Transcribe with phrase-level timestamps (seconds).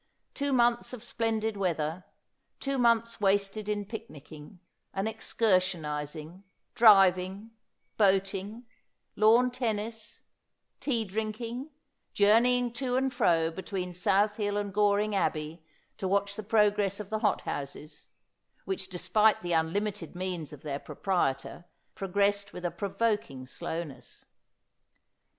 [0.33, 2.05] Two months of splendid weather;
[2.59, 4.59] two months wasted in picnicking,
[4.95, 6.41] and excur^ionising,
[6.73, 7.51] driving,
[7.97, 8.65] boating,
[9.15, 10.21] lawn tennis,
[10.79, 11.69] tea drinking,
[12.13, 15.63] journeying to and fro be tween South Hill and Goring Abbey
[15.99, 18.07] to watch the progress of the hot houses,
[18.65, 24.25] which, despite the unlimited means of their proprietor, progressed with a provoking slowness.